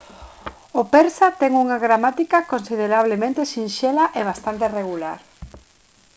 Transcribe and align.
o 0.79 0.81
persa 0.93 1.27
ten 1.41 1.51
unha 1.63 1.77
gramática 1.85 2.47
considerablemente 2.53 3.49
sinxela 3.53 4.05
e 4.19 4.21
bastante 4.29 4.65
regular 4.79 5.19